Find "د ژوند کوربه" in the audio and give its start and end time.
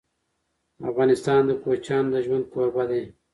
2.13-2.83